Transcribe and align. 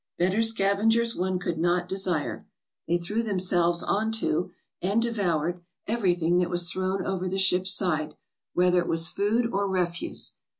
Better 0.17 0.41
scavengers 0.41 1.15
one 1.15 1.37
could 1.37 1.59
not 1.59 1.87
desire. 1.87 2.43
They 2.87 2.97
threw 2.97 3.21
themselves 3.21 3.83
on 3.83 4.11
to, 4.13 4.49
and 4.81 4.99
de 4.99 5.11
voured, 5.11 5.61
everything 5.85 6.39
that 6.39 6.49
was 6.49 6.71
thrown 6.71 7.05
over 7.05 7.29
the 7.29 7.37
ship's 7.37 7.75
side, 7.75 8.15
whether 8.55 8.79
it 8.79 8.87
was 8.87 9.09
food 9.09 9.45
or 9.53 9.67
refuse. 9.67 10.33